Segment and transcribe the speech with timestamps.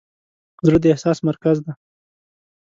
[0.65, 1.71] زړه د احساس مرکز دی.